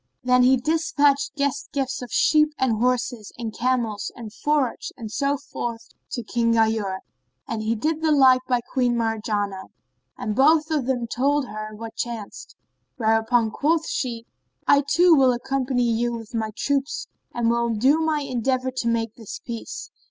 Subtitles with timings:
[0.23, 5.37] Then he despatched guest gifts of sheep and horses and camels and forage and so
[5.37, 7.01] forth to King Ghayur,
[7.47, 9.65] and did the like by Queen Marjanah;
[10.17, 12.55] and both of them told her what chanced;
[12.97, 14.25] whereupon quoth she,
[14.67, 19.13] "I too will accompany you with my troops and will do my endeavour to make
[19.13, 19.91] this peace."